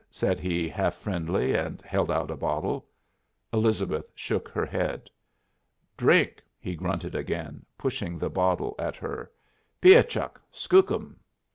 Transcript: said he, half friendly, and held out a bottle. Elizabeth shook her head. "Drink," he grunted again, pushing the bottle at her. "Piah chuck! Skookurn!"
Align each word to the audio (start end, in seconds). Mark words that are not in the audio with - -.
said 0.09 0.39
he, 0.39 0.67
half 0.67 0.95
friendly, 0.95 1.53
and 1.53 1.83
held 1.83 2.09
out 2.09 2.31
a 2.31 2.35
bottle. 2.35 2.87
Elizabeth 3.53 4.11
shook 4.15 4.49
her 4.49 4.65
head. 4.65 5.11
"Drink," 5.95 6.41
he 6.59 6.75
grunted 6.75 7.13
again, 7.13 7.63
pushing 7.77 8.17
the 8.17 8.27
bottle 8.31 8.73
at 8.79 8.95
her. 8.95 9.31
"Piah 9.79 10.01
chuck! 10.03 10.41
Skookurn!" 10.51 11.17